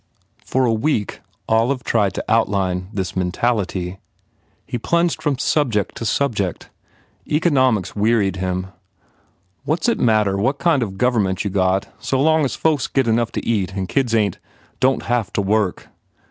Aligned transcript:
For 0.43 0.65
a 0.65 0.73
week 0.73 1.21
Olive 1.47 1.83
tried 1.83 2.15
to 2.15 2.25
outline 2.27 2.89
this 2.91 3.15
mentality. 3.15 3.99
He 4.65 4.79
plunged 4.79 5.21
from 5.21 5.37
subject 5.37 5.93
to 5.97 6.07
subject. 6.07 6.71
Economics 7.27 7.95
wearied 7.95 8.37
him. 8.37 8.69
"What 9.63 9.83
s 9.83 9.89
it 9.89 9.99
matter 9.99 10.39
what 10.39 10.57
kind 10.57 10.81
of 10.81 10.89
a 10.93 10.97
gover 10.97 11.21
ment 11.21 11.45
you 11.45 11.51
have 11.51 11.87
so 11.99 12.19
long 12.19 12.45
as 12.45 12.55
folks 12.55 12.87
get 12.87 13.07
enough 13.07 13.31
to 13.33 13.45
eat 13.45 13.73
and 13.75 13.87
the 13.87 13.93
kids 13.93 14.15
ain 14.15 14.31
t 14.31 14.39
don 14.79 15.01
t 15.01 15.05
have 15.05 15.31
to 15.33 15.41
work?" 15.43 15.87